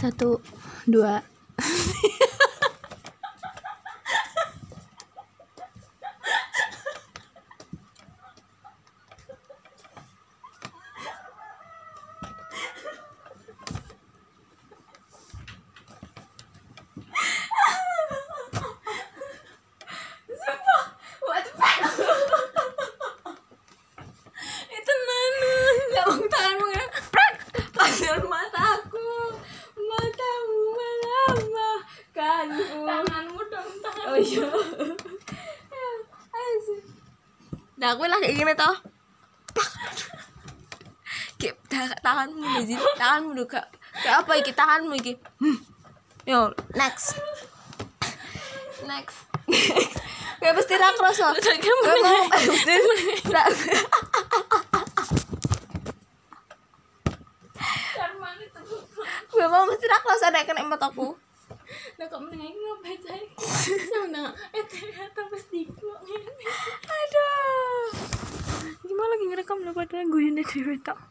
[0.00, 0.40] Satu,
[0.88, 1.20] dua.
[32.20, 32.78] Melambangkanku.
[32.84, 34.04] Tanganmu dong, tangan.
[34.12, 34.46] Oh iya.
[37.80, 38.74] Nah, aku lah kayak gini toh.
[41.40, 43.66] Kayak ta- tanganmu nih, tanganmu kak.
[44.04, 45.16] Kayak apa iki tanganmu iki?
[45.40, 45.56] Hmm.
[46.28, 47.16] Yo, next.
[48.84, 49.16] Next.
[50.40, 51.26] Kayak pasti ra kroso.
[51.40, 51.60] Kayak
[59.30, 61.16] Gue mau mesti ra kroso nek kena mataku.
[62.28, 63.24] Ngapain saya?
[64.56, 65.20] Eh ternyata
[66.84, 67.88] Aduh.
[68.84, 70.22] Gimana lagi ngerekam lah padahal gue
[70.84, 71.10] tak.